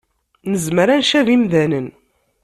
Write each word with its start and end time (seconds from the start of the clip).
Nezmer 0.51 0.87
ad 0.95 0.99
ncabi 1.01 1.31
imdanen 1.35 1.87